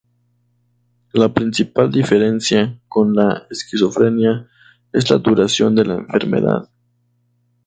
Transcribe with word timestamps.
La 1.13 1.31
principal 1.31 1.91
diferencia 1.91 2.75
con 2.87 3.13
la 3.13 3.45
esquizofrenia 3.51 4.47
es 4.91 5.07
la 5.11 5.19
duración 5.19 5.75
de 5.75 5.85
la 5.85 5.93
enfermedad. 5.93 6.71